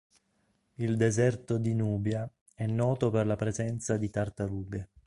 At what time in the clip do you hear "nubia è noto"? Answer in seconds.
1.75-3.11